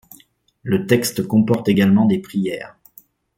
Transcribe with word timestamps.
Le 0.63 0.87
texte 0.87 1.27
comporte 1.27 1.69
également 1.69 2.05
des 2.05 2.17
prières. 2.17 2.75